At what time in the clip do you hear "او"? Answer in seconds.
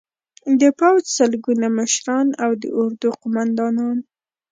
2.43-2.51